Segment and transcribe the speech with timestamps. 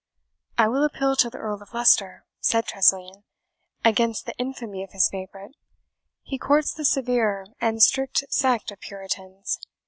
[0.57, 3.23] "I will appeal to the Earl of Leicester," said Tressilian,
[3.85, 5.51] "against the infamy of his favourite.
[6.23, 9.59] He courts the severe and strict sect of Puritans.